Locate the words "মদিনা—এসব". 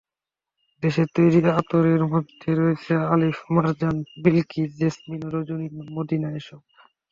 5.91-6.61